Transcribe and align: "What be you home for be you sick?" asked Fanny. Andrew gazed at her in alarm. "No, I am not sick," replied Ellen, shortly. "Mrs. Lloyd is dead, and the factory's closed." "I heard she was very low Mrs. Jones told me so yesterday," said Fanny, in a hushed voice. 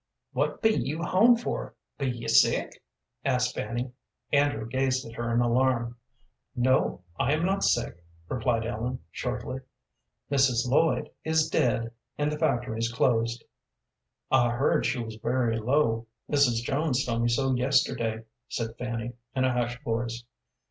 "What 0.33 0.63
be 0.63 0.71
you 0.71 1.03
home 1.03 1.35
for 1.35 1.75
be 1.99 2.09
you 2.09 2.27
sick?" 2.27 2.81
asked 3.23 3.53
Fanny. 3.53 3.91
Andrew 4.33 4.67
gazed 4.67 5.05
at 5.05 5.13
her 5.13 5.31
in 5.31 5.41
alarm. 5.41 5.95
"No, 6.55 7.03
I 7.19 7.33
am 7.33 7.45
not 7.45 7.63
sick," 7.63 8.03
replied 8.27 8.65
Ellen, 8.65 9.01
shortly. 9.11 9.59
"Mrs. 10.31 10.67
Lloyd 10.67 11.11
is 11.23 11.49
dead, 11.51 11.91
and 12.17 12.31
the 12.31 12.39
factory's 12.39 12.91
closed." 12.91 13.43
"I 14.31 14.49
heard 14.49 14.87
she 14.87 14.97
was 14.97 15.17
very 15.21 15.59
low 15.59 16.07
Mrs. 16.27 16.63
Jones 16.63 17.05
told 17.05 17.21
me 17.21 17.29
so 17.29 17.53
yesterday," 17.53 18.23
said 18.49 18.75
Fanny, 18.79 19.13
in 19.35 19.43
a 19.43 19.53
hushed 19.53 19.83
voice. 19.83 20.23